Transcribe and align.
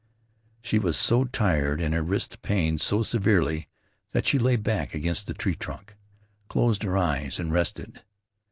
She 0.63 0.79
was 0.79 0.97
so 0.97 1.25
tired 1.25 1.79
and 1.79 1.93
her 1.93 2.01
wrist 2.01 2.41
pained 2.41 2.81
so 2.81 3.03
severely 3.03 3.69
that 4.13 4.25
she 4.25 4.39
lay 4.39 4.55
back 4.55 4.95
against 4.95 5.27
the 5.27 5.35
tree 5.35 5.53
trunk, 5.55 5.95
closed 6.49 6.81
her 6.81 6.97
eyes 6.97 7.39
and 7.39 7.53
rested. 7.53 8.01